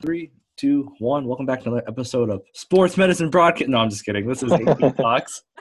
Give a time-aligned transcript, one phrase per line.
[0.00, 1.26] Three, two, one.
[1.26, 3.68] Welcome back to another episode of Sports Medicine Broadcast.
[3.68, 4.28] No, I'm just kidding.
[4.28, 5.42] This is AP Talks.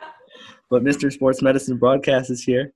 [0.70, 1.12] But Mr.
[1.12, 2.73] Sports Medicine Broadcast is here.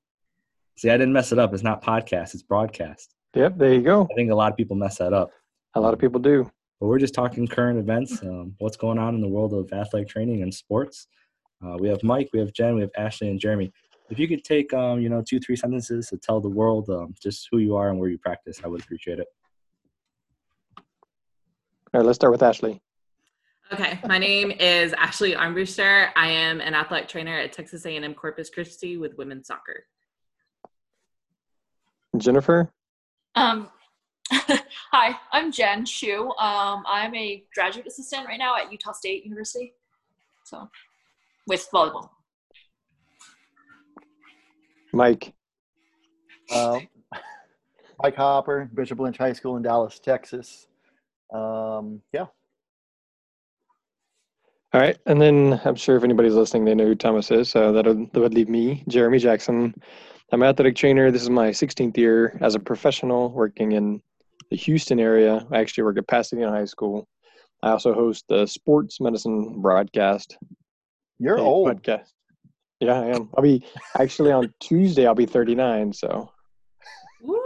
[0.77, 1.53] See, I didn't mess it up.
[1.53, 3.13] It's not podcast, it's broadcast.
[3.35, 4.07] Yep, there you go.
[4.09, 5.29] I think a lot of people mess that up.
[5.75, 6.49] A lot of people do.
[6.79, 10.07] But we're just talking current events, um, what's going on in the world of athletic
[10.07, 11.07] training and sports.
[11.63, 13.71] Uh, we have Mike, we have Jen, we have Ashley, and Jeremy.
[14.09, 17.13] If you could take, um, you know, two, three sentences to tell the world um,
[17.21, 19.27] just who you are and where you practice, I would appreciate it.
[21.93, 22.81] All right, let's start with Ashley.
[23.73, 26.07] Okay, my name is Ashley Armbruster.
[26.15, 29.83] I am an athletic trainer at Texas A&M Corpus Christi with women's soccer.
[32.15, 32.71] Jennifer.
[33.35, 33.67] Um,
[34.31, 36.29] hi, I'm Jen Shu.
[36.39, 39.73] Um, I'm a graduate assistant right now at Utah State University.
[40.45, 40.69] So,
[41.45, 42.07] with volleyball.
[44.93, 45.33] Mike.
[46.49, 46.79] Uh,
[48.01, 50.67] Mike Hopper, Bishop Lynch High School in Dallas, Texas.
[51.31, 52.25] Um, yeah.
[54.73, 57.49] All right, and then I'm sure if anybody's listening, they know who Thomas is.
[57.49, 59.73] So that would, that would leave me, Jeremy Jackson.
[60.31, 61.11] I'm an athletic trainer.
[61.11, 64.01] This is my 16th year as a professional working in
[64.49, 65.45] the Houston area.
[65.51, 67.05] I actually work at Pasadena High School.
[67.61, 70.37] I also host the sports medicine broadcast.
[71.19, 71.67] You're old.
[71.67, 72.07] Podcast.
[72.79, 73.29] Yeah, I am.
[73.35, 73.65] I'll be
[73.99, 75.05] actually on Tuesday.
[75.05, 75.91] I'll be 39.
[75.93, 76.31] So.
[77.21, 77.37] Woo!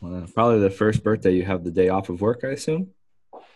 [0.00, 2.88] Well, probably the first birthday you have the day off of work, I assume.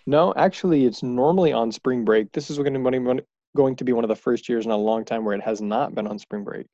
[0.06, 2.32] No, actually, it's normally on spring break.
[2.32, 3.22] This is going to be
[3.56, 5.60] going to be one of the first years in a long time where it has
[5.60, 6.66] not been on spring break,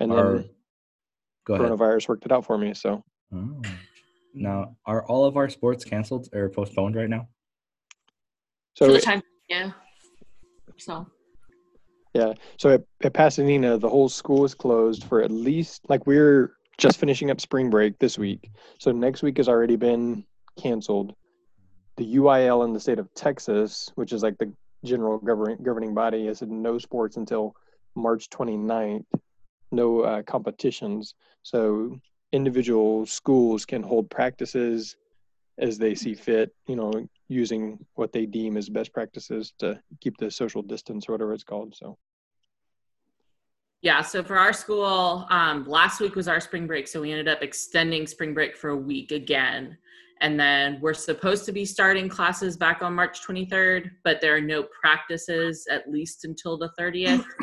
[0.00, 0.44] and then Are-
[1.44, 1.70] Go ahead.
[1.70, 2.74] coronavirus worked it out for me.
[2.74, 3.02] So
[3.34, 3.62] Oh.
[4.34, 7.28] Now, are all of our sports canceled or postponed right now?
[8.76, 9.72] For so the time, yeah.
[10.78, 11.06] So,
[12.14, 16.54] yeah, so at, at Pasadena, the whole school is closed for at least like we're
[16.78, 18.50] just finishing up spring break this week.
[18.78, 20.24] So next week has already been
[20.60, 21.14] canceled.
[21.96, 24.52] The UIL in the state of Texas, which is like the
[24.84, 27.54] general governing governing body, has said no sports until
[27.94, 29.04] March 29th,
[29.70, 31.14] no uh, competitions.
[31.42, 32.00] So
[32.32, 34.96] individual schools can hold practices
[35.58, 40.16] as they see fit, you know, using what they deem as best practices to keep
[40.16, 41.74] the social distance or whatever it's called.
[41.76, 41.98] So
[43.82, 47.26] Yeah, so for our school, um, last week was our spring break, so we ended
[47.26, 49.76] up extending spring break for a week again.
[50.20, 54.40] And then we're supposed to be starting classes back on March 23rd, but there are
[54.40, 57.24] no practices at least until the 30th.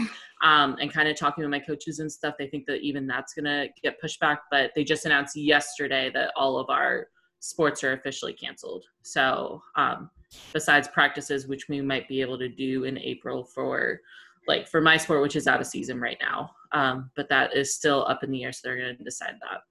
[0.42, 3.34] Um, and kind of talking with my coaches and stuff, they think that even that's
[3.34, 4.44] going to get pushed back.
[4.50, 7.08] But they just announced yesterday that all of our
[7.42, 8.86] sports are officially canceled.
[9.02, 10.10] So um,
[10.54, 14.00] besides practices, which we might be able to do in April for
[14.50, 16.52] like for my sport, which is out of season right now.
[16.74, 19.62] Um, but that is still up in the air, so they're going to decide that.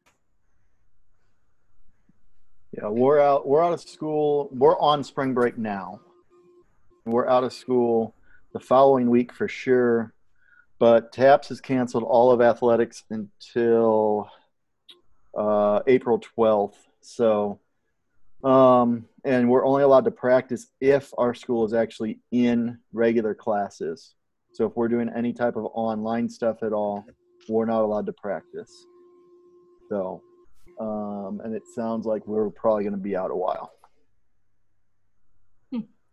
[2.72, 3.46] Yeah, we're out.
[3.46, 4.48] We're out of school.
[4.52, 6.00] We're on spring break now.
[7.04, 8.14] We're out of school
[8.52, 10.14] the following week for sure.
[10.78, 14.30] But TAPS has canceled all of athletics until
[15.36, 16.76] uh, April 12th.
[17.00, 17.58] So,
[18.44, 24.14] um, and we're only allowed to practice if our school is actually in regular classes.
[24.58, 27.06] So, if we're doing any type of online stuff at all,
[27.48, 28.86] we're not allowed to practice.
[29.88, 30.20] So,
[30.80, 33.70] um, and it sounds like we're probably going to be out a while.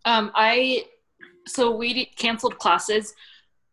[0.06, 0.86] um, I
[1.48, 3.16] so we canceled classes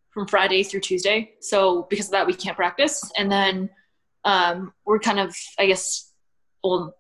[0.09, 1.35] from Friday through Tuesday.
[1.41, 3.69] So because of that, we can't practice, and then
[4.25, 6.15] um, we're kind of, I guess,
[6.65, 6.95] well,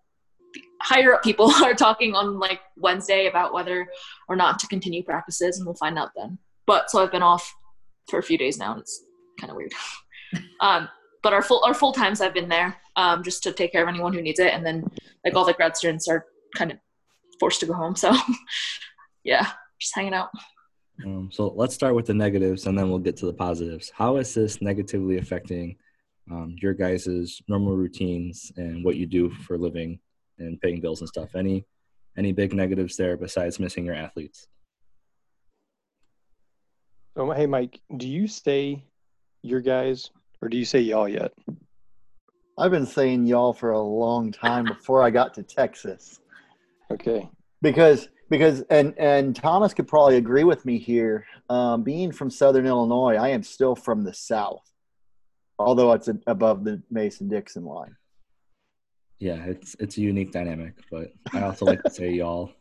[0.82, 3.88] higher up people are talking on like Wednesday about whether
[4.28, 6.36] or not to continue practices, and we'll find out then.
[6.66, 7.50] But so I've been off
[8.08, 9.04] for a few days now, and it's
[9.40, 9.72] kind of weird.
[10.60, 10.88] um,
[11.22, 13.88] but our full our full times I've been there um, just to take care of
[13.88, 14.84] anyone who needs it, and then
[15.24, 16.26] like all the grad students are
[16.56, 16.78] kind of
[17.38, 17.96] forced to go home.
[17.96, 18.14] So
[19.24, 19.48] yeah,
[19.80, 20.30] just hanging out.
[21.04, 23.90] Um, so let's start with the negatives and then we'll get to the positives.
[23.94, 25.76] How is this negatively affecting
[26.30, 29.98] um, your guys' normal routines and what you do for living
[30.38, 31.34] and paying bills and stuff?
[31.34, 31.64] Any
[32.18, 34.46] any big negatives there besides missing your athletes?
[37.14, 38.84] So, hey, Mike, do you say
[39.42, 40.10] your guys
[40.40, 41.32] or do you say y'all yet?
[42.58, 46.20] I've been saying y'all for a long time before I got to Texas.
[46.90, 47.28] Okay.
[47.60, 51.26] because because and and Thomas could probably agree with me here.
[51.50, 54.70] Um, being from Southern Illinois, I am still from the South,
[55.58, 57.96] although it's above the Mason Dixon line.
[59.18, 62.52] Yeah, it's it's a unique dynamic, but I also like to say y'all.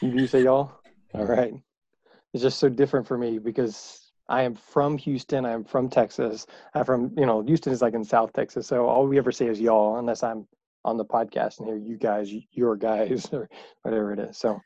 [0.00, 0.72] Do you say y'all?
[1.14, 1.54] All right.
[2.36, 5.46] It's just so different for me because I am from Houston.
[5.46, 6.46] I'm from Texas.
[6.74, 8.66] I'm from, you know, Houston is like in South Texas.
[8.66, 10.46] So all we ever say is y'all, unless I'm
[10.84, 13.48] on the podcast and hear you guys, your guys, or
[13.80, 14.36] whatever it is.
[14.36, 14.60] So,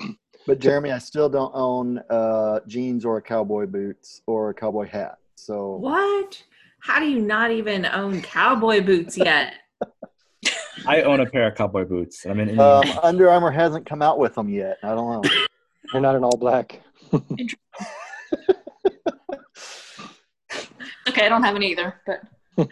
[0.46, 5.18] but Jeremy, I still don't own uh, jeans or cowboy boots or a cowboy hat.
[5.34, 6.42] So what?
[6.80, 9.52] How do you not even own cowboy boots yet?
[10.86, 12.24] I own a pair of cowboy boots.
[12.24, 14.78] I mean, um, Under Armour hasn't come out with them yet.
[14.82, 15.30] I don't know.
[15.92, 16.80] They're not an all black.
[21.08, 22.22] okay, I don't have any either, but.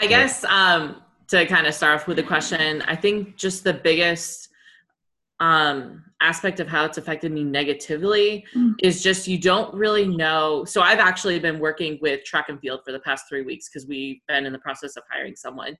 [0.00, 3.74] I guess um, to kind of start off with a question, I think just the
[3.74, 4.48] biggest
[5.40, 8.74] um, aspect of how it's affected me negatively mm.
[8.82, 10.64] is just you don't really know.
[10.64, 13.86] So I've actually been working with track and field for the past three weeks because
[13.86, 15.76] we've been in the process of hiring someone,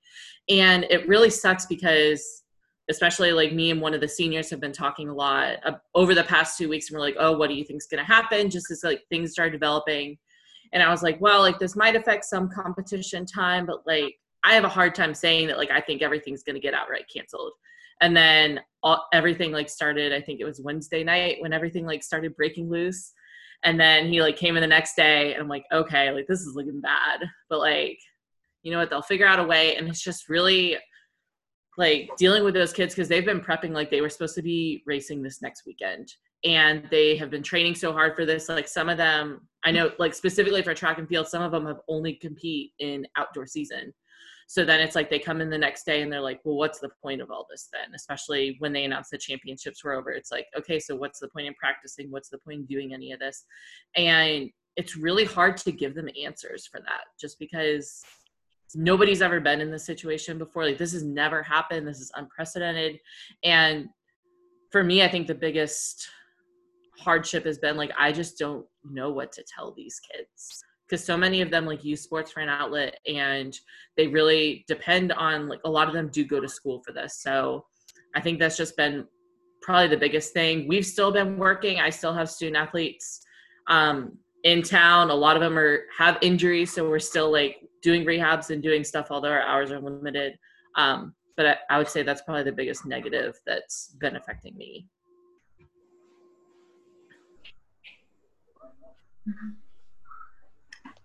[0.49, 2.43] and it really sucks because
[2.91, 6.15] especially like me and one of the seniors have been talking a lot uh, over
[6.15, 8.13] the past two weeks and we're like oh what do you think is going to
[8.13, 8.51] happen?
[8.51, 10.17] Just as like things start developing.
[10.73, 14.15] And i was like well like this might affect some competition time but like
[14.45, 17.07] i have a hard time saying that like i think everything's going to get outright
[17.15, 17.53] canceled.
[18.01, 22.03] And then all, everything like started i think it was wednesday night when everything like
[22.03, 23.13] started breaking loose.
[23.65, 26.41] And then he like came in the next day and i'm like okay like this
[26.41, 27.21] is looking bad.
[27.49, 27.99] But like
[28.63, 28.91] you know what?
[28.91, 30.77] They'll figure out a way and it's just really
[31.79, 34.83] like dealing with those kids because they've been prepping like they were supposed to be
[34.85, 36.13] racing this next weekend.
[36.45, 39.91] And they have been training so hard for this like some of them i know
[39.99, 43.95] like specifically for track and field some of them have only compete in outdoor season.
[44.51, 46.81] So then it's like they come in the next day and they're like well what's
[46.81, 47.95] the point of all this then?
[47.95, 51.47] Especially when they announce the championships were over it's like okay so what's the point
[51.47, 52.11] in practicing?
[52.11, 53.45] What's the point in doing any of this?
[53.95, 58.03] And it's really hard to give them answers for that just because
[58.75, 60.65] nobody's ever been in this situation before.
[60.65, 61.87] Like this has never happened.
[61.87, 62.99] This is unprecedented.
[63.45, 63.89] And
[64.71, 66.09] for me i think the biggest
[66.99, 70.63] hardship has been like i just don't know what to tell these kids.
[70.87, 73.55] Because so many of them like use sports for an outlet and
[73.97, 77.21] they really depend on like a lot of them do go to school for this.
[77.21, 77.67] So
[78.15, 79.07] i think that's just been
[79.61, 80.67] probably the biggest thing.
[80.67, 81.79] We've still been working.
[81.79, 83.21] I still have student athletes
[83.67, 85.11] um, in town.
[85.11, 88.85] A lot of them are have injuries so we're still like doing rehabs and doing
[88.85, 90.39] stuff although our hours are limited.
[90.77, 94.89] Um, but I, I, would say that's probably the biggest negative that's been affecting me.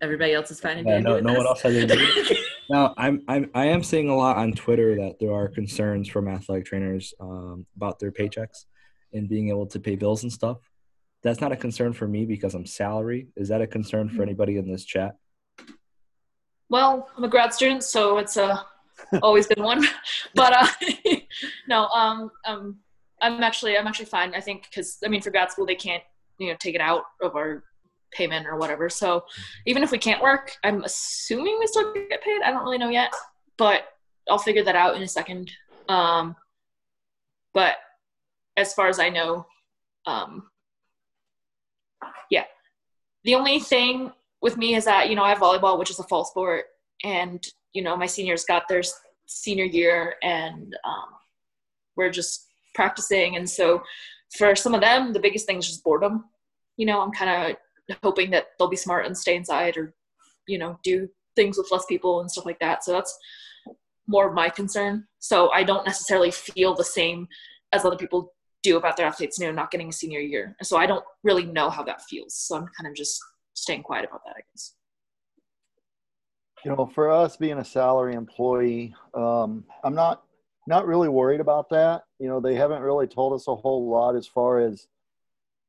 [0.01, 2.37] Everybody else is finding yeah, no, no one else has anything
[2.69, 6.27] now I'm, I'm i am seeing a lot on twitter that there are concerns from
[6.27, 8.65] athletic trainers um, about their paychecks
[9.13, 10.57] and being able to pay bills and stuff.
[11.21, 13.27] That's not a concern for me because i'm salary.
[13.37, 14.23] Is that a concern for mm-hmm.
[14.23, 15.15] anybody in this chat
[16.73, 18.57] well, I'm a grad student, so it's uh,
[19.21, 19.85] always been one.
[20.33, 20.67] but uh,
[21.67, 22.79] no, um, um,
[23.21, 24.33] I'm actually I'm actually fine.
[24.33, 26.01] I think because I mean for grad school they can't
[26.39, 27.63] you know take it out of our
[28.11, 28.89] payment or whatever.
[28.89, 29.23] So
[29.67, 32.41] even if we can't work, I'm assuming we still get paid.
[32.43, 33.13] I don't really know yet,
[33.55, 33.83] but
[34.27, 35.51] I'll figure that out in a second.
[35.89, 36.35] Um,
[37.53, 37.75] but
[38.57, 39.45] as far as I know,
[40.07, 40.49] um,
[42.31, 42.45] yeah,
[43.25, 44.11] the only thing
[44.43, 46.65] with me is that you know I have volleyball, which is a fall sport,
[47.03, 48.83] and you know my seniors got their
[49.25, 51.05] senior year, and um,
[51.95, 52.45] we're just
[52.75, 53.37] practicing.
[53.37, 53.81] And so
[54.37, 56.25] for some of them, the biggest thing is just boredom.
[56.75, 57.55] You know, I'm kind
[57.89, 59.95] of hoping that they'll be smart and stay inside, or
[60.47, 62.83] you know, do things with less people and stuff like that.
[62.83, 63.17] So that's
[64.07, 65.07] more of my concern.
[65.19, 67.27] So I don't necessarily feel the same
[67.71, 70.55] as other people do about their athletes, you know, not getting a senior year.
[70.61, 72.35] So I don't really know how that feels.
[72.35, 73.21] So I'm kind of just
[73.53, 74.73] staying quiet about that, I guess.
[76.65, 80.23] You know, for us being a salary employee, um, I'm not
[80.65, 82.03] not really worried about that.
[82.19, 84.87] You know, they haven't really told us a whole lot as far as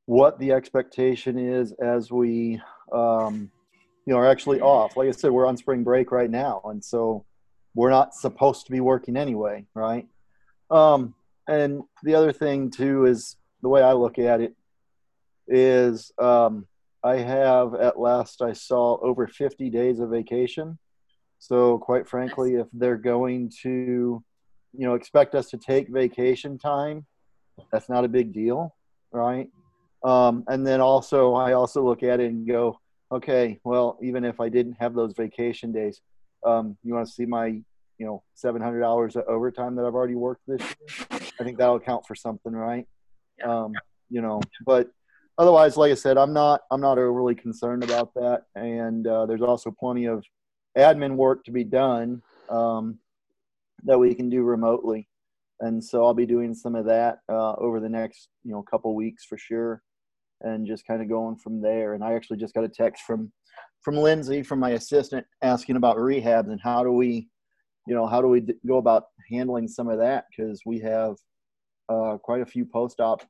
[0.07, 2.61] what the expectation is as we,
[2.93, 3.51] um,
[4.07, 4.97] you know, are actually off.
[4.97, 7.25] Like I said, we're on spring break right now, and so
[7.75, 10.07] we're not supposed to be working anyway, right?
[10.71, 11.15] Um,
[11.49, 14.55] and the other thing too is the way I look at it
[15.49, 16.67] is um,
[17.05, 20.79] I have at last I saw over 50 days of vacation.
[21.39, 24.25] So quite frankly, if they're going to,
[24.73, 27.05] you know, expect us to take vacation time,
[27.71, 28.75] that's not a big deal,
[29.13, 29.51] right?
[30.03, 32.81] Um, and then also, I also look at it and go,
[33.13, 36.01] okay, well, even if I didn't have those vacation days,
[36.47, 40.15] um, you want to see my, you know, 700 hours of overtime that I've already
[40.15, 41.21] worked this year?
[41.39, 42.87] I think that'll count for something, right?
[43.45, 43.75] Um,
[44.09, 44.89] you know, but
[45.39, 48.43] otherwise, like I said, I'm not I'm not overly concerned about that.
[48.55, 50.25] And uh, there's also plenty of
[50.77, 52.99] admin work to be done um,
[53.85, 55.09] that we can do remotely.
[55.61, 58.95] And so I'll be doing some of that uh, over the next you know couple
[58.95, 59.83] weeks for sure,
[60.41, 61.95] and just kind of going from there.
[61.95, 63.33] And I actually just got a text from
[63.83, 67.29] from Lindsay from my assistant asking about rehabs and how do we
[67.87, 70.25] you know, how do we d- go about handling some of that?
[70.31, 71.17] Because we have
[71.89, 73.23] uh, quite a few post-op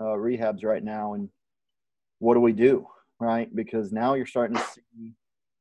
[0.00, 1.28] uh, rehabs right now, and
[2.22, 2.86] what do we do,
[3.18, 3.54] right?
[3.54, 5.12] Because now you're starting to see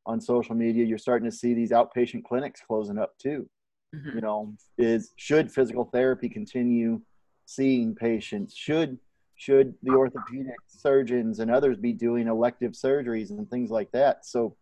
[0.06, 3.50] on social media, you're starting to see these outpatient clinics closing up too.
[3.96, 4.16] Mhm.
[4.16, 7.02] You know, is should physical therapy continue
[7.46, 8.56] seeing patients?
[8.56, 9.00] Should
[9.36, 14.24] should the orthopedic surgeons and others be doing elective surgeries and things like that?
[14.24, 14.56] So,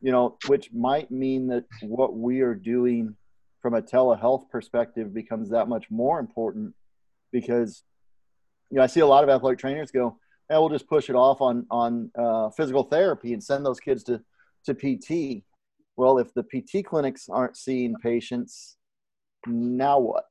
[0.00, 3.16] you know, which might mean that what we are doing
[3.60, 6.74] from a telehealth perspective becomes that much more important
[7.32, 7.82] because,
[8.70, 10.16] you know, I see a lot of athletic trainers go,
[10.50, 14.04] "Yeah, we'll just push it off on on uh, physical therapy and send those kids
[14.04, 14.20] to
[14.66, 15.44] to PT."
[15.96, 18.76] Well, if the PT clinics aren't seeing patients,
[19.46, 20.24] now what?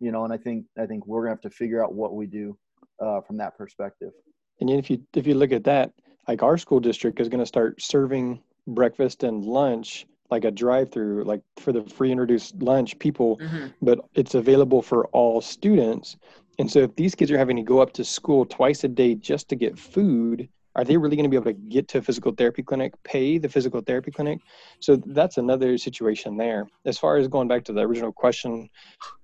[0.00, 2.26] You know, and I think I think we're gonna have to figure out what we
[2.26, 2.56] do
[3.00, 4.12] uh, from that perspective.
[4.60, 5.92] And if you if you look at that,
[6.28, 11.24] like our school district is going to start serving breakfast and lunch like a drive-through,
[11.24, 13.72] like for the free introduced lunch people, Mhm.
[13.82, 16.16] but it's available for all students.
[16.60, 19.14] And so if these kids are having to go up to school twice a day
[19.14, 22.02] just to get food, are they really going to be able to get to a
[22.02, 24.40] physical therapy clinic, pay the physical therapy clinic?
[24.78, 26.68] So that's another situation there.
[26.84, 28.68] As far as going back to the original question,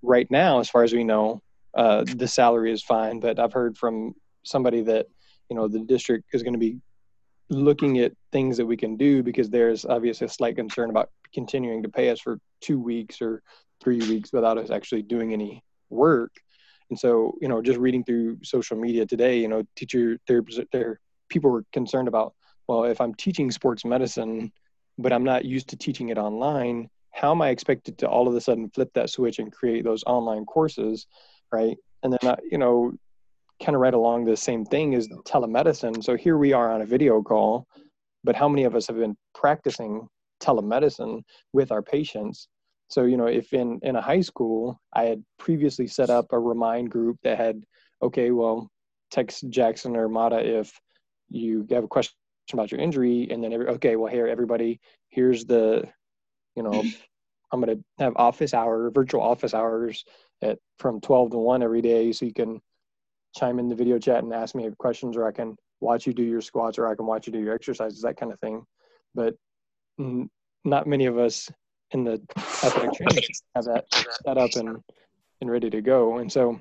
[0.00, 1.42] right now, as far as we know,
[1.74, 3.20] uh, the salary is fine.
[3.20, 5.06] But I've heard from somebody that
[5.50, 6.80] you know the district is going to be
[7.50, 11.82] looking at things that we can do because there's obviously a slight concern about continuing
[11.82, 13.42] to pay us for two weeks or
[13.82, 16.32] three weeks without us actually doing any work.
[16.90, 21.00] And so, you know, just reading through social media today, you know, teacher there there
[21.28, 22.34] people were concerned about,
[22.68, 24.52] well, if I'm teaching sports medicine,
[24.98, 28.34] but I'm not used to teaching it online, how am I expected to all of
[28.34, 31.06] a sudden flip that switch and create those online courses,
[31.50, 31.76] right?
[32.02, 32.92] And then, uh, you know,
[33.62, 36.04] kind of right along the same thing is telemedicine.
[36.04, 37.66] So here we are on a video call,
[38.22, 40.06] but how many of us have been practicing
[40.40, 42.48] telemedicine with our patients?
[42.88, 46.38] So, you know, if in, in a high school, I had previously set up a
[46.38, 47.64] remind group that had,
[48.02, 48.70] okay, well,
[49.10, 50.72] text Jackson or Mata if
[51.28, 52.14] you have a question
[52.52, 55.84] about your injury, and then, every, okay, well, here, everybody, here's the,
[56.54, 56.82] you know,
[57.52, 60.04] I'm going to have office hour, virtual office hours
[60.42, 62.12] at from 12 to 1 every day.
[62.12, 62.60] So you can
[63.36, 66.24] chime in the video chat and ask me questions, or I can watch you do
[66.24, 68.64] your squats, or I can watch you do your exercises, that kind of thing.
[69.14, 69.34] But
[69.98, 71.50] not many of us
[71.92, 73.84] in the athletic training have that
[74.24, 74.82] set up and
[75.40, 76.18] and ready to go.
[76.18, 76.58] And so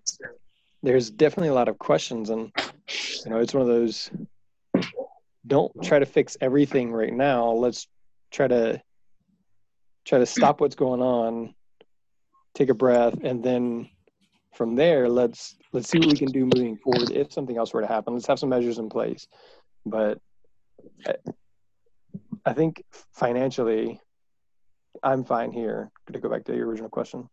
[0.83, 2.51] there's definitely a lot of questions, and
[3.23, 4.09] you know, it's one of those.
[5.47, 7.51] Don't try to fix everything right now.
[7.51, 7.87] Let's
[8.31, 8.81] try to
[10.05, 11.53] try to stop what's going on,
[12.53, 13.89] take a breath, and then
[14.53, 17.11] from there, let's let's see what we can do moving forward.
[17.11, 19.27] If something else were to happen, let's have some measures in place.
[19.85, 20.19] But
[21.05, 21.15] I,
[22.45, 23.99] I think financially,
[25.03, 25.91] I'm fine here.
[26.11, 27.29] To go back to your original question.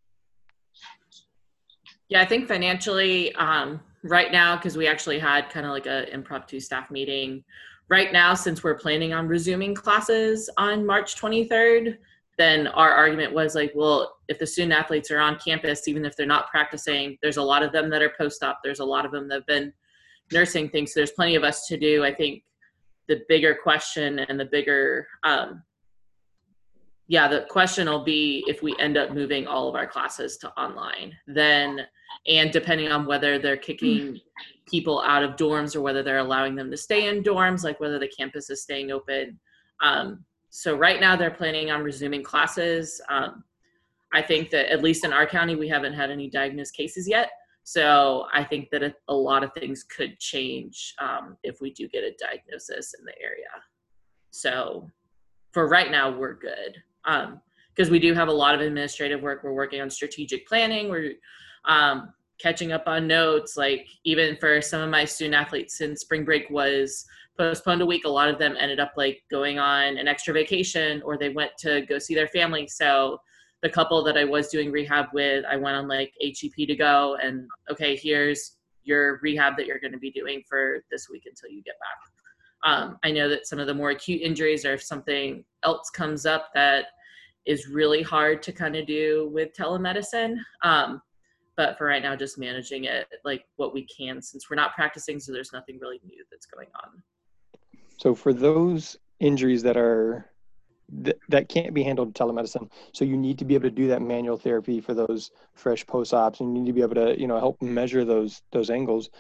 [2.08, 6.12] Yeah, I think financially, um, right now, because we actually had kind of like a
[6.12, 7.44] impromptu staff meeting.
[7.88, 11.98] Right now, since we're planning on resuming classes on March 23rd,
[12.38, 16.16] then our argument was like, well, if the student athletes are on campus, even if
[16.16, 18.60] they're not practicing, there's a lot of them that are post-op.
[18.64, 19.72] There's a lot of them that have been
[20.32, 20.92] nursing things.
[20.92, 22.04] So there's plenty of us to do.
[22.04, 22.42] I think
[23.08, 25.62] the bigger question and the bigger, um,
[27.08, 30.50] yeah, the question will be if we end up moving all of our classes to
[30.58, 31.80] online, then,
[32.26, 34.20] and depending on whether they're kicking
[34.66, 37.98] people out of dorms or whether they're allowing them to stay in dorms, like whether
[37.98, 39.38] the campus is staying open.
[39.82, 43.00] Um, so right now they're planning on resuming classes.
[43.08, 43.42] Um,
[44.14, 47.30] I think that at least in our county, we haven't had any diagnosed cases yet.
[47.64, 51.88] So I think that a, a lot of things could change um, if we do
[51.88, 53.46] get a diagnosis in the area.
[54.30, 54.88] So
[55.52, 59.42] for right now, we're good because we do have a lot of administrative work.
[59.42, 60.88] We're working on strategic planning.
[60.88, 61.14] We're
[61.64, 63.56] um, catching up on notes.
[63.56, 67.04] Like even for some of my student athletes, since spring break was
[67.38, 71.00] postponed a week, a lot of them ended up like going on an extra vacation
[71.02, 72.66] or they went to go see their family.
[72.66, 73.18] So
[73.62, 77.16] the couple that I was doing rehab with, I went on like HEP to go
[77.22, 81.48] and okay, here's your rehab that you're going to be doing for this week until
[81.48, 82.11] you get back.
[82.64, 86.26] Um, I know that some of the more acute injuries or if something else comes
[86.26, 86.86] up that
[87.46, 90.36] is really hard to kind of do with telemedicine.
[90.62, 91.02] Um,
[91.56, 95.20] but for right now, just managing it like what we can since we're not practicing,
[95.20, 97.02] so there's nothing really new that's going on.
[97.98, 100.30] So for those injuries that are
[101.04, 104.02] th- that can't be handled telemedicine, so you need to be able to do that
[104.02, 107.38] manual therapy for those fresh post-ops, and you need to be able to you know
[107.38, 109.10] help measure those those angles.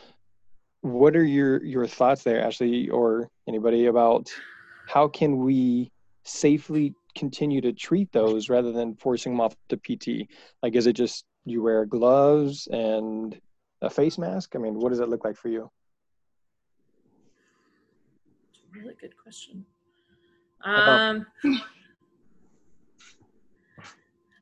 [0.82, 4.28] What are your your thoughts there, Ashley, or anybody about
[4.88, 5.90] how can we
[6.24, 10.28] safely continue to treat those rather than forcing them off to PT?
[10.62, 13.38] Like, is it just you wear gloves and
[13.80, 14.54] a face mask?
[14.54, 15.70] I mean, what does it look like for you?
[18.72, 19.64] Really good question.
[20.64, 21.26] Um,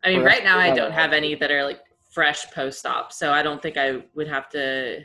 [0.04, 1.80] I mean, right now I don't have any that are like
[2.10, 5.04] fresh post op, so I don't think I would have to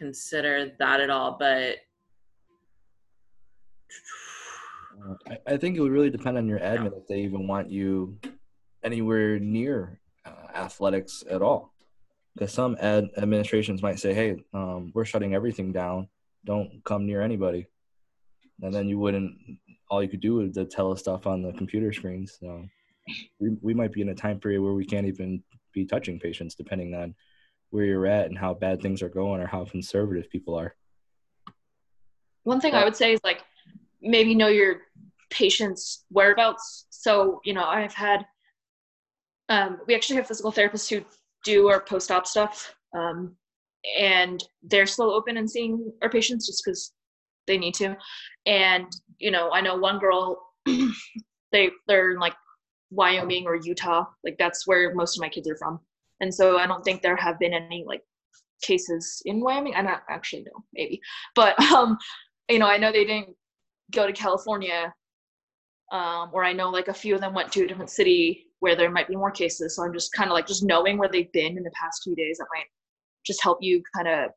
[0.00, 1.36] consider that at all.
[1.38, 1.76] But
[5.02, 7.70] Uh, I, I think it would really depend on your admin if they even want
[7.70, 8.18] you
[8.82, 11.72] anywhere near uh, athletics at all.
[12.34, 16.08] Because some ad administrations might say, "Hey, um, we're shutting everything down.
[16.44, 17.66] Don't come near anybody,"
[18.62, 19.32] and then you wouldn't.
[19.90, 22.36] All you could do is to tell us stuff on the computer screens.
[22.38, 22.64] So
[23.40, 25.42] we we might be in a time period where we can't even
[25.72, 27.14] be touching patients, depending on
[27.70, 30.74] where you're at and how bad things are going or how conservative people are.
[32.44, 33.42] One thing I would say is like
[34.02, 34.82] maybe know your
[35.30, 36.86] patient's whereabouts.
[36.90, 38.26] So, you know, I've had,
[39.48, 41.04] um, we actually have physical therapists who
[41.44, 42.74] do our post op stuff.
[42.96, 43.36] Um,
[43.98, 46.92] and they're still open and seeing our patients just because
[47.46, 47.96] they need to.
[48.46, 48.86] And,
[49.18, 52.34] you know, I know one girl, they, they're in like
[52.90, 54.04] Wyoming or Utah.
[54.24, 55.80] Like that's where most of my kids are from.
[56.20, 58.02] And so I don't think there have been any like
[58.62, 59.74] cases in Wyoming.
[59.74, 61.00] I don't actually know, maybe.
[61.34, 61.98] But um,
[62.48, 63.34] you know, I know they didn't
[63.92, 64.92] go to California,
[65.92, 68.76] um, or I know like a few of them went to a different city where
[68.76, 69.76] there might be more cases.
[69.76, 72.14] So I'm just kind of like just knowing where they've been in the past few
[72.14, 72.66] days that might
[73.24, 74.30] just help you kind of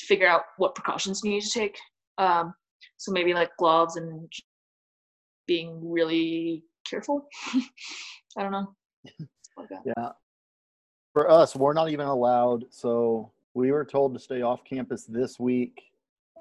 [0.00, 1.76] figure out what precautions you need to take.
[2.18, 2.54] Um,
[2.96, 4.30] so maybe like gloves and
[5.46, 7.28] being really careful.
[8.36, 8.74] I don't know.
[9.86, 10.10] Yeah.
[11.16, 12.66] For us, we're not even allowed.
[12.68, 15.84] So we were told to stay off campus this week.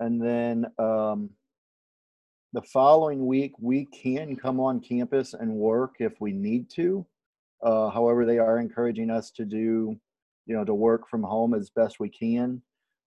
[0.01, 1.29] And then um,
[2.51, 7.05] the following week, we can come on campus and work if we need to.
[7.63, 9.97] Uh, however, they are encouraging us to do,
[10.45, 12.61] you know, to work from home as best we can.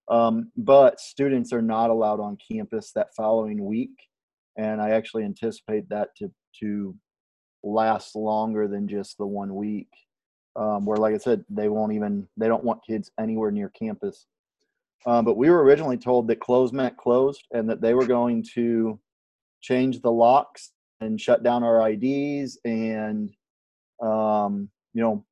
[0.08, 4.08] Um, but students are not allowed on campus that following week,
[4.56, 6.96] and I actually anticipate that to to
[7.62, 9.90] last longer than just the one week.
[10.58, 14.26] Um, where, like I said, they won't even they don't want kids anywhere near campus.
[15.06, 18.44] Um, but we were originally told that closed meant closed, and that they were going
[18.54, 18.98] to
[19.60, 23.30] change the locks and shut down our IDs and
[24.02, 25.24] um, you know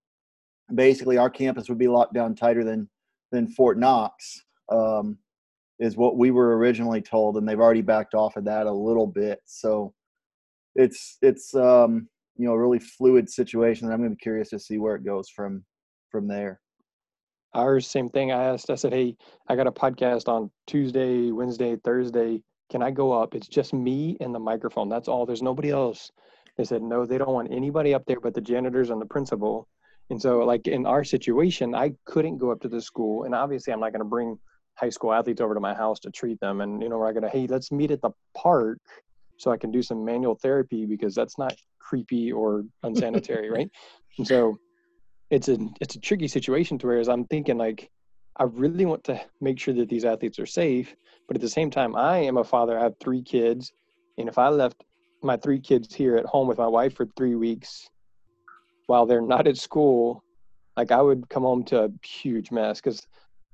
[0.75, 2.89] basically our campus would be locked down tighter than
[3.33, 5.19] than Fort Knox um,
[5.79, 9.07] is what we were originally told and they've already backed off of that a little
[9.07, 9.93] bit so
[10.75, 14.51] it's it's um, you know a really fluid situation and I'm going to be curious
[14.51, 15.65] to see where it goes from
[16.11, 16.61] from there
[17.55, 19.17] ours same thing i asked i said hey
[19.49, 23.35] i got a podcast on tuesday wednesday thursday can I go up?
[23.35, 24.89] It's just me and the microphone.
[24.89, 25.27] That's all.
[25.27, 26.11] There's nobody else.
[26.57, 29.69] They said, no, they don't want anybody up there but the janitors and the principal.
[30.11, 33.25] And so, like in our situation, I couldn't go up to the school.
[33.25, 34.39] And obviously, I'm not going to bring
[34.75, 36.61] high school athletes over to my house to treat them.
[36.61, 38.79] And, you know, we're going to, hey, let's meet at the park
[39.37, 43.71] so I can do some manual therapy because that's not creepy or unsanitary, right?
[44.19, 44.59] And so,
[45.31, 47.91] it's a it's a tricky situation to where as I'm thinking like
[48.39, 50.95] I really want to make sure that these athletes are safe,
[51.27, 52.79] but at the same time, I am a father.
[52.79, 53.73] I have three kids,
[54.19, 54.85] and if I left
[55.23, 57.89] my three kids here at home with my wife for three weeks
[58.87, 60.23] while they're not at school,
[60.77, 63.07] like I would come home to a huge mess because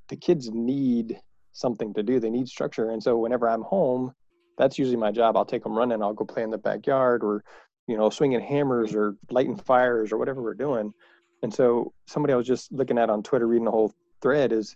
[0.09, 1.19] the kids need
[1.53, 2.19] something to do.
[2.19, 4.13] They need structure, and so whenever I'm home,
[4.57, 5.35] that's usually my job.
[5.35, 6.01] I'll take them running.
[6.01, 7.43] I'll go play in the backyard, or
[7.87, 10.93] you know, swinging hammers or lighting fires or whatever we're doing.
[11.41, 14.75] And so somebody I was just looking at on Twitter, reading the whole thread is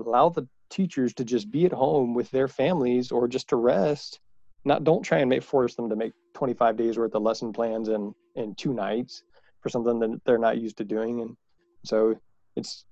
[0.00, 4.20] allow the teachers to just be at home with their families or just to rest
[4.64, 7.88] not don't try and make force them to make 25 days worth of lesson plans
[7.88, 9.22] in in two nights
[9.60, 11.36] for something that they're not used to doing and
[11.84, 12.14] so
[12.56, 12.84] it's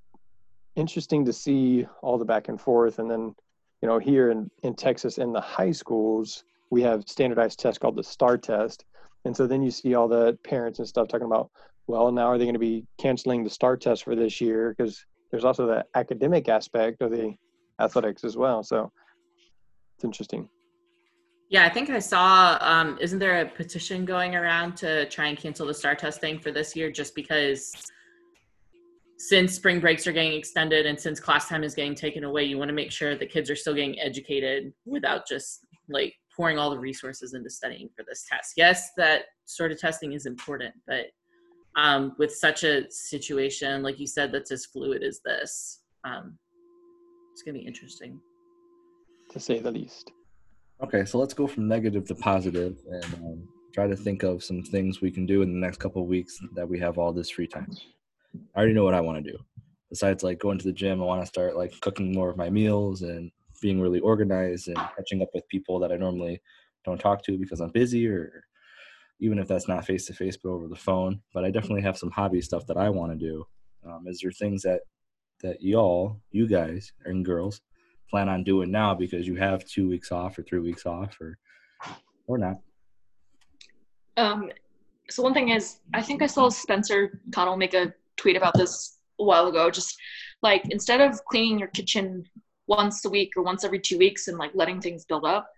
[0.76, 3.34] interesting to see all the back and forth and then
[3.84, 7.96] you know here in, in texas in the high schools we have standardized tests called
[7.96, 8.86] the STAAR test
[9.26, 11.50] and so then you see all the parents and stuff talking about
[11.86, 15.04] well now are they going to be canceling the STAAR test for this year because
[15.30, 17.34] there's also the academic aspect of the
[17.80, 18.62] athletics as well.
[18.62, 18.92] So
[19.96, 20.48] it's interesting.
[21.48, 22.56] Yeah, I think I saw.
[22.60, 26.50] Um, isn't there a petition going around to try and cancel the STAAR testing for
[26.52, 27.92] this year, just because
[29.16, 32.58] since spring breaks are getting extended and since class time is getting taken away, you
[32.58, 36.70] want to make sure the kids are still getting educated without just like pouring all
[36.70, 38.54] the resources into studying for this test.
[38.56, 41.06] Yes, that sort of testing is important, but
[41.76, 45.80] um, with such a situation, like you said, that's as fluid as this.
[46.04, 46.38] Um,
[47.32, 48.20] it's going to be interesting.
[49.30, 50.12] To say the least.
[50.82, 54.62] Okay, so let's go from negative to positive and um, try to think of some
[54.62, 57.30] things we can do in the next couple of weeks that we have all this
[57.30, 57.70] free time.
[58.54, 59.38] I already know what I want to do.
[59.90, 62.50] Besides like going to the gym, I want to start like cooking more of my
[62.50, 66.40] meals and being really organized and catching up with people that I normally
[66.84, 68.44] don't talk to because I'm busy or
[69.20, 71.20] even if that's not face to face but over the phone.
[71.32, 73.46] But I definitely have some hobby stuff that I want to do.
[73.86, 74.80] Um, is there things that
[75.42, 77.60] that y'all, you guys and girls,
[78.10, 81.38] plan on doing now because you have two weeks off or three weeks off or
[82.26, 82.56] or not?
[84.16, 84.50] Um,
[85.10, 88.98] so one thing is, I think I saw Spencer Connell make a tweet about this
[89.20, 89.70] a while ago.
[89.70, 89.96] Just
[90.42, 92.24] like instead of cleaning your kitchen
[92.66, 95.48] once a week or once every two weeks and like letting things build up,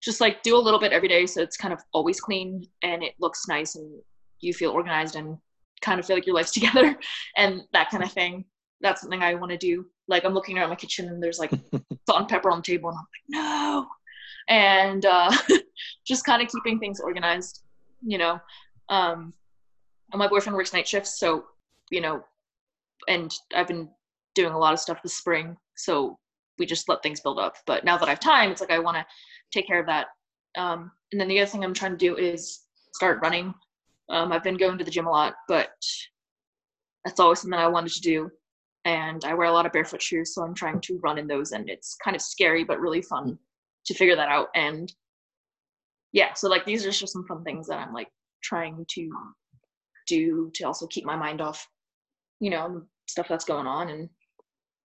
[0.00, 3.02] just like do a little bit every day so it's kind of always clean and
[3.02, 4.00] it looks nice and
[4.40, 5.36] you feel organized and
[5.80, 6.96] kind of feel like your life's together
[7.36, 8.44] and that kind of thing.
[8.80, 9.86] That's something I want to do.
[10.06, 11.50] Like I'm looking around my kitchen and there's like
[12.06, 13.86] salt and pepper on the table and I'm like, no.
[14.48, 15.32] And uh,
[16.06, 17.62] just kind of keeping things organized,
[18.02, 18.40] you know.
[18.88, 19.34] Um,
[20.12, 21.44] and my boyfriend works night shifts, so
[21.90, 22.22] you know,
[23.08, 23.88] and I've been
[24.34, 26.18] doing a lot of stuff this spring, so
[26.58, 27.56] we just let things build up.
[27.66, 29.06] But now that I have time, it's like I want to
[29.52, 30.08] take care of that.
[30.56, 32.60] Um, and then the other thing I'm trying to do is
[32.92, 33.54] start running.
[34.08, 35.70] Um, I've been going to the gym a lot, but
[37.04, 38.30] that's always something I wanted to do.
[38.84, 41.52] And I wear a lot of barefoot shoes, so I'm trying to run in those,
[41.52, 43.38] and it's kind of scary but really fun
[43.86, 44.48] to figure that out.
[44.54, 44.92] And
[46.12, 48.08] yeah, so like these are just some fun things that I'm like
[48.42, 49.10] trying to
[50.06, 51.66] do to also keep my mind off,
[52.40, 54.08] you know, stuff that's going on, and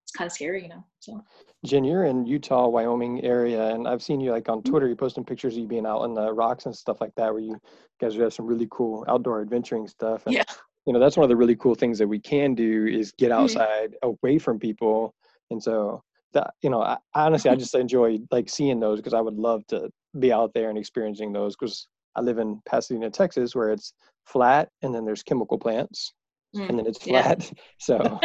[0.04, 0.84] it's kind of scary, you know.
[1.00, 1.22] So
[1.66, 4.70] Jen, you're in Utah, Wyoming area, and I've seen you like on Mm-hmm.
[4.72, 4.88] Twitter.
[4.88, 7.42] you're posting pictures of you being out on the rocks and stuff like that, where
[7.42, 7.60] you
[8.02, 10.26] guys have some really cool outdoor adventuring stuff.
[10.26, 10.44] And, Yeah.
[10.86, 13.32] You know, that's one of the really cool things that we can do is get
[13.32, 13.36] Mhm.
[13.36, 15.13] outside, away from people,
[15.50, 19.22] and so that you know, I, honestly, I just enjoy like seeing those because I
[19.22, 19.89] would love to
[20.20, 23.94] be out there and experiencing those because I live in Pasadena, Texas, where it's
[24.26, 26.13] flat and then there's chemical plants
[26.56, 27.22] Mm, and then it's yeah.
[27.22, 27.52] flat.
[27.80, 28.20] So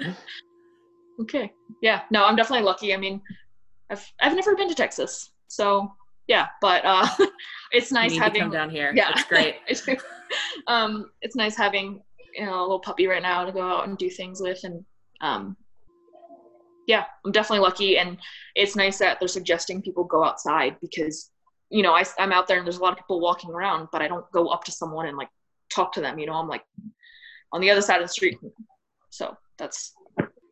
[1.20, 2.94] okay, yeah, no, I'm definitely lucky.
[2.94, 3.20] I mean,
[3.90, 5.92] I've I've never been to Texas, so
[6.28, 7.06] yeah, but uh,
[7.72, 8.92] it's nice having come down here.
[8.94, 9.56] Yeah, It's great.
[10.68, 12.02] I um, it's nice having
[12.34, 14.84] you know a little puppy right now to go out and do things with, and
[15.20, 15.56] um,
[16.86, 18.18] yeah, I'm definitely lucky, and
[18.54, 21.30] it's nice that they're suggesting people go outside because
[21.70, 24.02] you know I, I'm out there and there's a lot of people walking around, but
[24.02, 25.30] I don't go up to someone and like
[25.70, 26.18] talk to them.
[26.18, 26.64] You know, I'm like
[27.52, 28.38] on the other side of the street,
[29.10, 29.92] so that's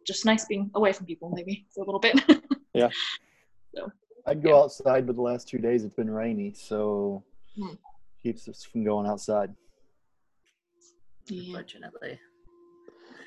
[0.06, 2.16] just nice being away from people maybe for a little bit.
[2.72, 2.88] Yeah.
[3.74, 3.90] So
[4.26, 7.24] I'd go outside, but the last two days it's been rainy, so
[7.56, 7.74] Hmm.
[8.22, 9.52] keeps us from going outside.
[11.26, 11.48] yeah.
[11.48, 12.18] Unfortunately.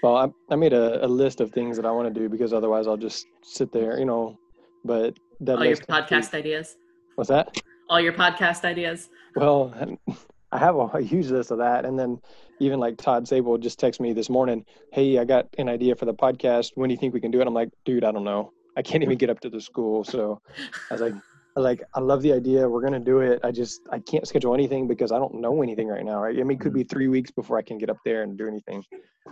[0.01, 2.53] Well, I, I made a, a list of things that I want to do because
[2.53, 4.38] otherwise I'll just sit there, you know.
[4.86, 6.75] But that All your list includes- podcast ideas.
[7.15, 7.62] What's that?
[7.89, 9.09] All your podcast ideas.
[9.36, 9.73] Well,
[10.53, 12.19] I have a, huge list of that, and then
[12.59, 14.63] even like Todd Sable just texted me this morning.
[14.91, 16.71] Hey, I got an idea for the podcast.
[16.75, 17.47] When do you think we can do it?
[17.47, 18.51] I'm like, dude, I don't know.
[18.77, 20.03] I can't even get up to the school.
[20.03, 20.41] So
[20.89, 22.67] I was like, I was like, I love the idea.
[22.69, 23.39] We're gonna do it.
[23.43, 26.21] I just I can't schedule anything because I don't know anything right now.
[26.21, 26.39] Right?
[26.39, 28.47] I mean, it could be three weeks before I can get up there and do
[28.47, 28.83] anything.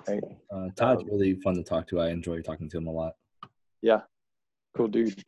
[0.08, 0.24] Right?
[0.54, 2.00] Uh, Todd's Um, really fun to talk to.
[2.00, 3.14] I enjoy talking to him a lot.
[3.82, 4.02] Yeah,
[4.76, 5.24] cool dude.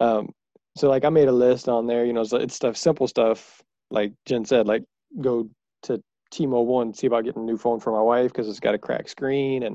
[0.00, 0.30] Um,
[0.76, 2.04] so like I made a list on there.
[2.04, 3.62] You know, so it's stuff, simple stuff.
[3.90, 4.84] Like Jen said, like
[5.20, 5.48] go
[5.84, 8.74] to T-Mobile and see about getting a new phone for my wife because it's got
[8.74, 9.74] a cracked screen, and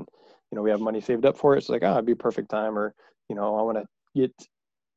[0.50, 1.64] you know we have money saved up for it.
[1.64, 2.78] So like, oh, it'd be perfect time.
[2.78, 2.94] Or
[3.28, 4.32] you know, I want to get.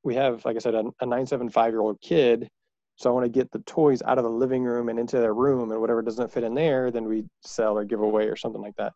[0.03, 2.47] We have, like I said, a, a nine seven five year old kid.
[2.95, 5.33] So I want to get the toys out of the living room and into their
[5.33, 8.61] room, and whatever doesn't fit in there, then we sell or give away or something
[8.61, 8.93] like that.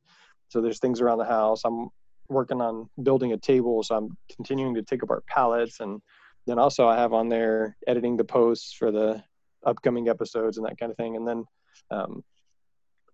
[0.47, 1.61] So there's things around the house.
[1.65, 1.89] I'm
[2.29, 6.01] working on building a table, so I'm continuing to take apart pallets, and
[6.47, 9.23] then also I have on there editing the posts for the
[9.65, 11.15] upcoming episodes and that kind of thing.
[11.15, 11.45] And then
[11.89, 12.23] um,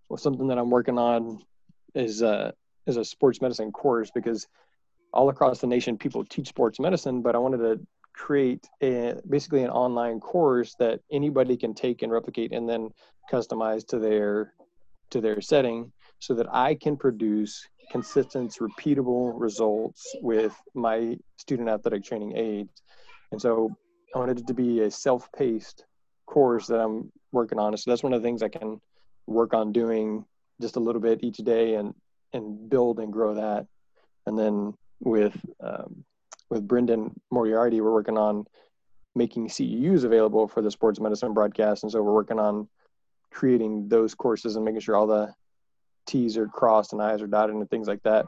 [0.09, 1.39] well, something that I'm working on
[1.95, 2.51] is uh,
[2.85, 4.47] is a sports medicine course because
[5.13, 7.79] all across the nation people teach sports medicine, but I wanted to
[8.13, 12.89] create a, basically an online course that anybody can take and replicate and then
[13.31, 14.53] customize to their
[15.09, 22.03] to their setting so that I can produce consistent, repeatable results with my student athletic
[22.03, 22.81] training aids.
[23.31, 23.69] And so
[24.13, 25.85] I wanted it to be a self-paced
[26.27, 27.75] course that I'm working on.
[27.77, 28.79] So that's one of the things I can
[29.25, 30.25] work on doing
[30.61, 31.95] just a little bit each day and
[32.33, 33.65] and build and grow that.
[34.25, 36.03] And then with um,
[36.49, 38.45] with Brendan Moriarty, we're working on
[39.15, 41.83] making CEUs available for the sports medicine broadcast.
[41.83, 42.67] And so we're working on
[43.31, 45.33] creating those courses and making sure all the
[46.05, 48.27] T's are crossed and I's are dotted and things like that.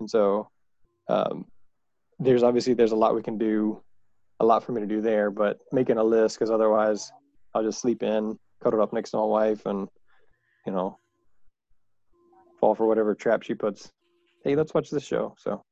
[0.00, 0.48] And so
[1.08, 1.46] um,
[2.18, 3.82] there's obviously there's a lot we can do,
[4.40, 7.12] a lot for me to do there, but making a list because otherwise
[7.54, 9.88] I'll just sleep in cuddled up next to my wife and,
[10.66, 10.98] you know,
[12.60, 13.92] fall for whatever trap she puts.
[14.44, 15.34] Hey, let's watch this show.
[15.38, 15.64] So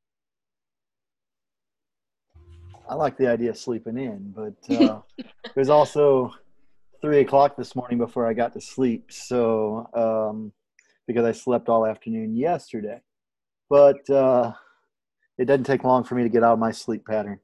[2.89, 6.33] I like the idea of sleeping in, but uh, it was also
[7.01, 9.11] three o'clock this morning before I got to sleep.
[9.11, 10.51] So um,
[11.07, 12.99] because I slept all afternoon yesterday,
[13.69, 14.53] but uh,
[15.37, 17.39] it doesn't take long for me to get out of my sleep pattern.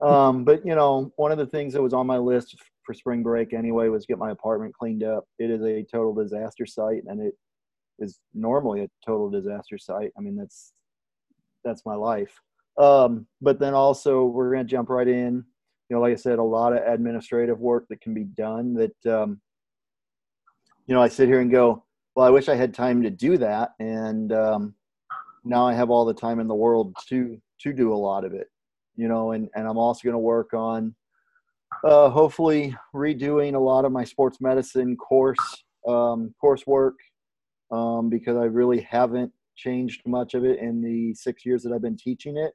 [0.00, 2.56] Um, but you know, one of the things that was on my list
[2.88, 5.24] for spring break anyway was get my apartment cleaned up.
[5.38, 7.34] It is a total disaster site, and it
[7.98, 10.10] is normally a total disaster site.
[10.16, 10.72] I mean, that's
[11.66, 12.40] that's my life.
[12.78, 15.44] Um, but then also we're going to jump right in.
[15.90, 18.72] You know, like I said, a lot of administrative work that can be done.
[18.72, 19.38] That um,
[20.86, 23.36] you know, I sit here and go, well, I wish I had time to do
[23.36, 24.74] that, and um,
[25.44, 28.32] now I have all the time in the world to to do a lot of
[28.32, 28.46] it.
[28.96, 30.94] You know, and and I'm also going to work on
[31.84, 36.94] uh, hopefully redoing a lot of my sports medicine course um, coursework
[37.70, 41.82] um, because I really haven't changed much of it in the six years that I've
[41.82, 42.52] been teaching it.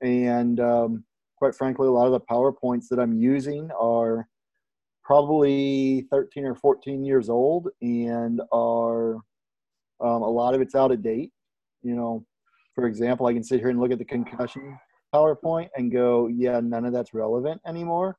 [0.00, 1.04] And um,
[1.36, 4.28] quite frankly, a lot of the PowerPoints that I'm using are
[5.04, 9.14] probably 13 or 14 years old and are
[10.00, 11.30] um, a lot of it's out of date.
[11.82, 12.26] You know,
[12.74, 14.78] for example, I can sit here and look at the concussion
[15.14, 18.16] PowerPoint and go, yeah, none of that's relevant anymore?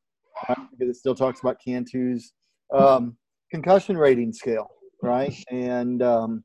[0.47, 2.33] Because it still talks about Cantu's
[2.73, 3.17] um,
[3.51, 4.69] concussion rating scale,
[5.01, 5.33] right?
[5.51, 6.43] And um,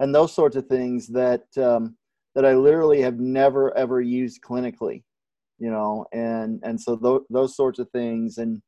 [0.00, 1.96] and those sorts of things that um,
[2.34, 5.02] that I literally have never ever used clinically,
[5.58, 8.62] you know, and and so th- those sorts of things, and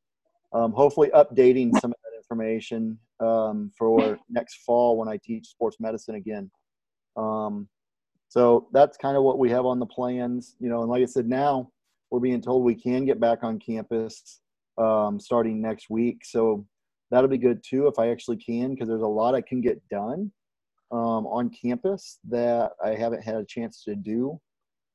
[0.52, 5.76] um, hopefully updating some of that information um, for next fall when I teach sports
[5.78, 6.50] medicine again.
[7.16, 7.68] Um,
[8.28, 11.06] so that's kind of what we have on the plans, you know, and like I
[11.06, 11.70] said, now
[12.10, 14.40] we're being told we can get back on campus
[14.78, 16.66] um, starting next week, so
[17.10, 19.80] that'll be good too if I actually can, because there's a lot I can get
[19.88, 20.30] done
[20.90, 24.40] um, on campus that I haven't had a chance to do.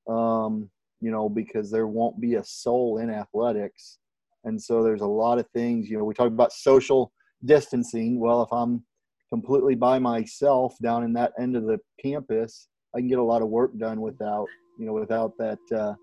[0.07, 0.69] Um,
[1.01, 3.99] you know, because there won't be a soul in athletics.
[4.43, 7.11] And so there's a lot of things, you know, we talk about social
[7.43, 8.19] distancing.
[8.19, 8.83] Well, if I'm
[9.29, 13.41] completely by myself down in that end of the campus, I can get a lot
[13.41, 14.47] of work done without,
[14.79, 15.93] you know, without that, uh,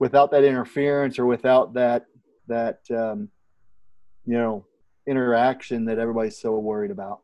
[0.00, 2.06] without that interference or without that,
[2.48, 3.28] that, um,
[4.26, 4.64] you know,
[5.06, 7.20] interaction that everybody's so worried about.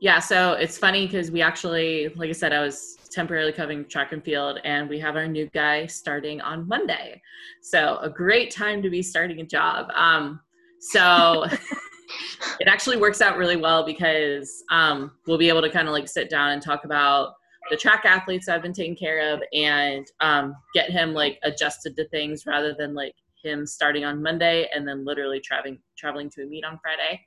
[0.00, 4.12] Yeah, so it's funny because we actually, like I said, I was temporarily covering track
[4.12, 7.22] and field, and we have our new guy starting on Monday.
[7.62, 9.90] So a great time to be starting a job.
[9.94, 10.40] Um,
[10.80, 11.44] so
[12.60, 16.08] it actually works out really well because um, we'll be able to kind of like
[16.08, 17.34] sit down and talk about
[17.70, 22.08] the track athletes I've been taking care of and um, get him like adjusted to
[22.08, 26.46] things rather than like him starting on Monday and then literally traveling traveling to a
[26.46, 27.20] meet on Friday.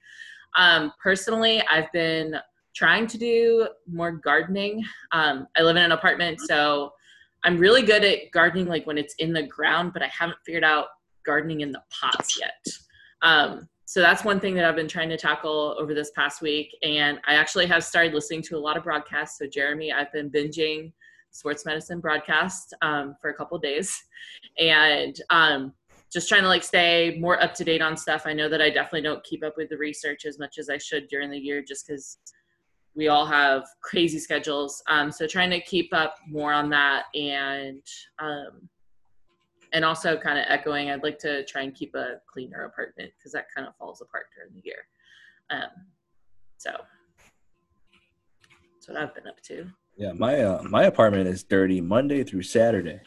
[0.55, 2.35] Um, personally, I've been
[2.75, 4.83] trying to do more gardening.
[5.11, 6.91] Um, I live in an apartment, so
[7.43, 10.63] I'm really good at gardening like when it's in the ground, but I haven't figured
[10.63, 10.87] out
[11.25, 12.65] gardening in the pots yet.
[13.21, 16.75] Um, so that's one thing that I've been trying to tackle over this past week.
[16.83, 19.39] And I actually have started listening to a lot of broadcasts.
[19.39, 20.91] So Jeremy, I've been binging
[21.31, 23.97] sports medicine broadcast um, for a couple days,
[24.59, 25.73] and um,
[26.11, 28.23] just trying to like stay more up to date on stuff.
[28.25, 30.77] I know that I definitely don't keep up with the research as much as I
[30.77, 32.17] should during the year, just because
[32.93, 34.83] we all have crazy schedules.
[34.89, 37.83] Um, so trying to keep up more on that and
[38.19, 38.67] um,
[39.73, 43.31] and also kind of echoing, I'd like to try and keep a cleaner apartment because
[43.33, 44.87] that kind of falls apart during the year.
[45.49, 45.69] Um,
[46.57, 46.71] so
[48.73, 49.67] that's what I've been up to.
[49.97, 53.01] Yeah, my uh, my apartment is dirty Monday through Saturday,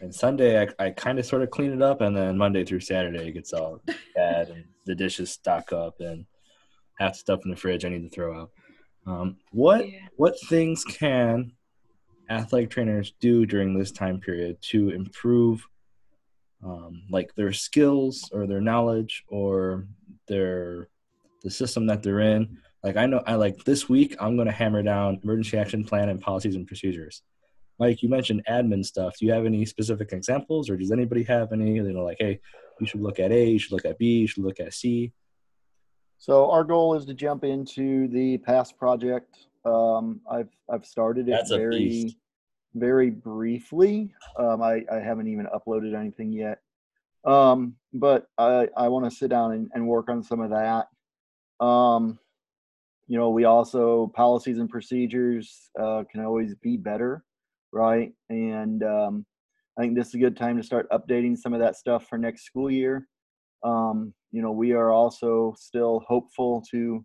[0.00, 2.80] and Sunday I, I kind of sort of clean it up, and then Monday through
[2.80, 3.82] Saturday it gets all
[4.14, 6.24] bad, and the dishes stock up, and
[6.98, 8.50] half the stuff in the fridge I need to throw out.
[9.06, 10.06] Um, what yeah.
[10.16, 11.52] what things can
[12.30, 15.66] athletic trainers do during this time period to improve
[16.64, 19.86] um, like their skills or their knowledge or
[20.26, 20.88] their
[21.42, 22.58] the system that they're in.
[22.82, 26.08] Like i know i like this week i'm going to hammer down emergency action plan
[26.08, 27.22] and policies and procedures.
[27.78, 29.16] Mike you mentioned admin stuff.
[29.18, 31.74] Do you have any specific examples or does anybody have any?
[31.74, 32.40] You know like hey
[32.80, 35.12] you should look at a you should look at b you should look at c.
[36.18, 39.46] So our goal is to jump into the past project.
[39.68, 42.16] Um, I've I've started it That's very
[42.74, 44.14] very briefly.
[44.38, 46.60] Um, I, I haven't even uploaded anything yet.
[47.24, 50.86] Um, but I, I want to sit down and, and work on some of that.
[51.64, 52.18] Um,
[53.06, 57.24] you know, we also policies and procedures uh, can always be better,
[57.72, 58.12] right?
[58.28, 59.26] And um,
[59.78, 62.18] I think this is a good time to start updating some of that stuff for
[62.18, 63.08] next school year.
[63.64, 67.04] Um, you know, we are also still hopeful to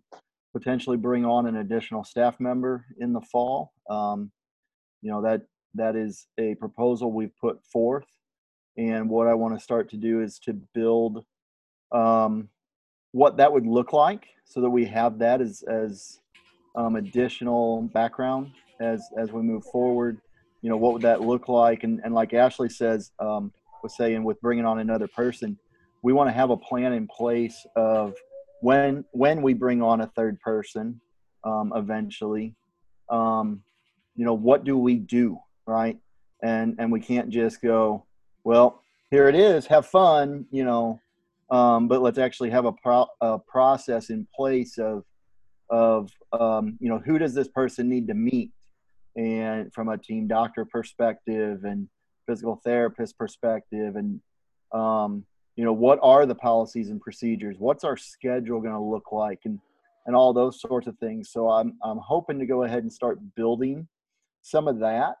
[0.54, 3.72] potentially bring on an additional staff member in the fall.
[3.90, 4.30] Um,
[5.02, 5.42] you know that
[5.74, 8.06] that is a proposal we've put forth,
[8.78, 11.24] and what I want to start to do is to build
[11.92, 12.48] um,
[13.12, 16.20] what that would look like, so that we have that as as
[16.76, 20.20] um, additional background as as we move forward.
[20.62, 21.84] You know, what would that look like?
[21.84, 25.58] And and like Ashley says, um, was saying with bringing on another person,
[26.02, 28.14] we want to have a plan in place of
[28.64, 31.00] when when we bring on a third person
[31.44, 32.54] um, eventually
[33.10, 33.62] um,
[34.16, 35.98] you know what do we do right?
[36.42, 38.06] And and we can't just go
[38.42, 41.00] well here it is have fun you know
[41.50, 45.04] um, but let's actually have a, pro- a process in place of
[45.70, 48.50] of um, you know who does this person need to meet?
[49.16, 51.88] And from a team doctor perspective and
[52.26, 54.20] physical therapist perspective and
[54.72, 55.24] um,
[55.56, 57.56] you know what are the policies and procedures?
[57.58, 59.40] What's our schedule going to look like?
[59.44, 59.58] And
[60.06, 61.30] and all those sorts of things.
[61.30, 63.88] So i'm i'm hoping to go ahead and start building
[64.42, 65.16] some of that.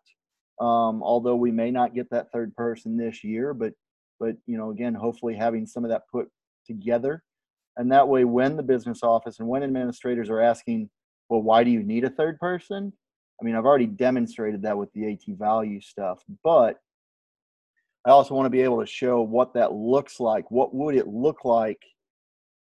[0.60, 3.72] Um, although we may not get that third person this year but
[4.20, 6.28] but you know again hopefully having some of that put
[6.66, 7.22] together.
[7.76, 10.90] And that way when the business office and when administrators are asking
[11.28, 12.92] well why do you need a third person?
[13.40, 16.78] I mean i've already demonstrated that with the AT value stuff but
[18.06, 20.50] I also want to be able to show what that looks like.
[20.50, 21.80] What would it look like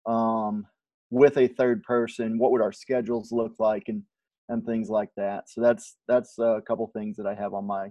[0.06, 0.66] um,
[1.10, 2.38] with a third person?
[2.38, 4.02] What would our schedules look like, and
[4.48, 5.48] and things like that.
[5.48, 7.88] So that's that's a couple things that I have on my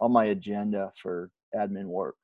[0.00, 2.16] on my agenda for admin work.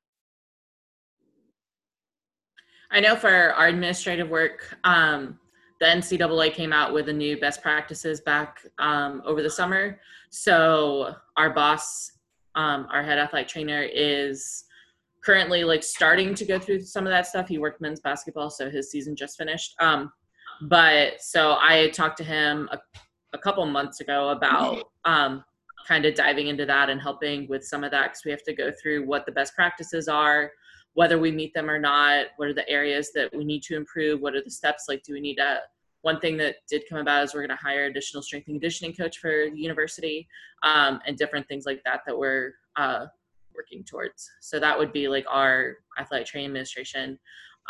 [2.91, 5.39] I know for our administrative work, um,
[5.79, 9.99] the NCAA came out with a new best practices back um, over the summer.
[10.29, 12.11] So our boss,
[12.55, 14.65] um, our head athletic trainer, is
[15.23, 17.47] currently like starting to go through some of that stuff.
[17.47, 19.73] He worked men's basketball, so his season just finished.
[19.79, 20.11] Um,
[20.63, 22.79] but so I talked to him a,
[23.33, 25.43] a couple months ago about um,
[25.87, 28.53] kind of diving into that and helping with some of that because we have to
[28.53, 30.51] go through what the best practices are,
[30.93, 34.21] whether we meet them or not, what are the areas that we need to improve,
[34.21, 35.59] what are the steps like, do we need a
[36.05, 38.93] one thing that did come about is we're going to hire additional strength and conditioning
[38.93, 40.27] coach for the university
[40.61, 43.07] um, and different things like that that we're uh,
[43.55, 44.29] working towards.
[44.39, 47.17] So that would be like our athletic training administration.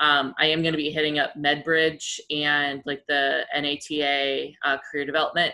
[0.02, 5.06] Um, I am going to be hitting up MedBridge and like the NATA uh, career
[5.06, 5.54] development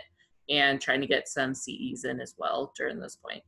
[0.50, 3.44] and trying to get some CEs in as well during this point.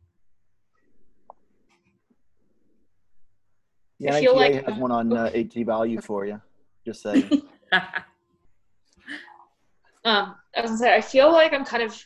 [3.99, 6.40] Yeah, I feel like has one on uh, AT value for you.
[6.87, 7.42] Just saying.
[10.05, 12.01] um, I was gonna say, I feel like I'm kind of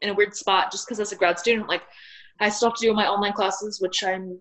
[0.00, 1.82] in a weird spot just because as a grad student, like
[2.40, 4.38] I still have to do my online classes, which I'm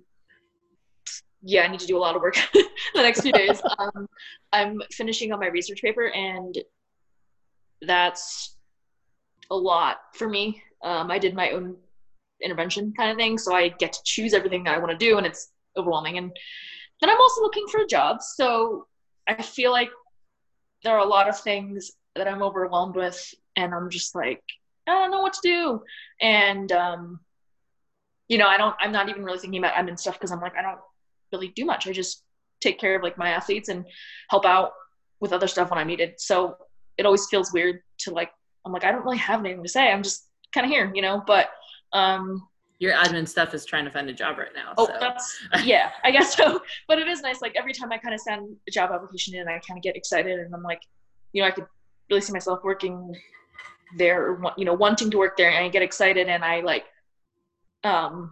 [1.42, 3.62] yeah, I need to do a lot of work the next few days.
[3.80, 4.08] Um,
[4.52, 6.58] I'm finishing up my research paper, and
[7.82, 8.56] that's
[9.52, 10.62] a lot for me.
[10.84, 11.76] Um, I did my own
[12.42, 15.18] intervention kind of thing, so I get to choose everything that I want to do,
[15.18, 16.18] and it's overwhelming.
[16.18, 16.32] And
[17.02, 18.88] then I'm also looking for a job, so
[19.28, 19.90] I feel like
[20.84, 24.44] there are a lot of things that I'm overwhelmed with, and I'm just like,
[24.88, 25.82] I don't know what to do.
[26.22, 27.20] And um,
[28.28, 30.56] you know, I don't, I'm not even really thinking about admin stuff because I'm like,
[30.58, 30.80] I don't
[31.32, 31.88] really do much.
[31.88, 32.24] I just
[32.62, 33.86] take care of like my athletes and
[34.30, 34.72] help out
[35.20, 36.16] with other stuff when I'm needed.
[36.18, 36.58] So
[36.98, 38.32] it always feels weird to like,
[38.66, 39.92] I'm like, I don't really have anything to say.
[39.92, 41.50] I'm just kind of here, you know, but,
[41.94, 42.48] um,
[42.80, 44.74] your admin stuff is trying to find a job right now.
[44.78, 44.94] Oh, so.
[45.00, 46.62] that's yeah, I guess so.
[46.88, 47.42] But it is nice.
[47.42, 49.96] Like every time I kind of send a job application in, I kind of get
[49.96, 50.82] excited, and I'm like,
[51.34, 51.66] you know, I could
[52.10, 53.16] really see myself working
[53.98, 56.86] there, you know, wanting to work there, and I get excited, and I like
[57.84, 58.32] um,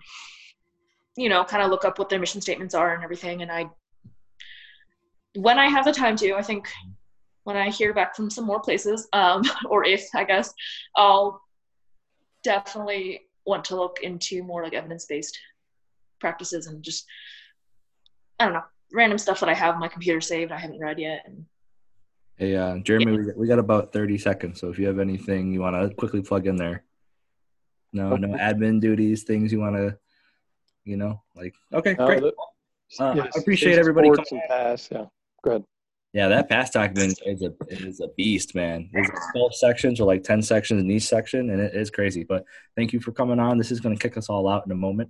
[1.18, 3.42] you know, kind of look up what their mission statements are and everything.
[3.42, 3.70] And I,
[5.36, 6.68] when I have the time to, I think
[7.44, 10.54] when I hear back from some more places, um, or if I guess,
[10.96, 11.42] I'll
[12.44, 15.38] definitely want to look into more like evidence based
[16.20, 17.06] practices and just,
[18.40, 21.00] I don't know, random stuff that I have on my computer saved I haven't read
[21.00, 21.24] yet.
[21.26, 21.46] And
[22.38, 23.18] Hey, uh, Jeremy, yeah.
[23.18, 24.60] we, got, we got about 30 seconds.
[24.60, 26.84] So if you have anything you want to quickly plug in there.
[27.94, 29.98] No, no admin duties, things you want to,
[30.84, 31.56] you know, like.
[31.74, 32.24] Okay, great.
[32.24, 34.44] Uh, yes, I appreciate everybody coming.
[34.50, 35.06] Pass, yeah,
[35.44, 35.64] good.
[36.12, 38.90] Yeah, that pass document is a is a beast, man.
[38.94, 42.24] There's 12 sections or like 10 sections in each section, and it is crazy.
[42.24, 43.58] But thank you for coming on.
[43.58, 45.10] This is going to kick us all out in a moment.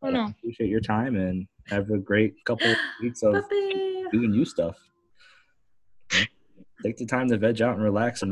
[0.00, 0.26] Oh, no.
[0.26, 3.34] appreciate your time and have a great couple of weeks of
[4.12, 4.76] doing you stuff.
[6.82, 8.30] Take the time to veg out and relax and